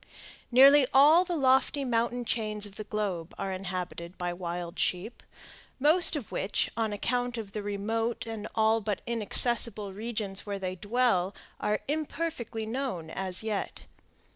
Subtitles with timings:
[0.51, 5.21] Nearly all the lofty mountain chains of the globe are inhabited by wild sheep,
[5.79, 10.73] most of which, on account of the remote and all but inaccessible regions where they
[10.75, 13.83] dwell, are imperfectly known as yet.